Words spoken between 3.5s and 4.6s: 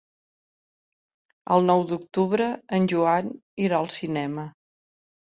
irà al cinema.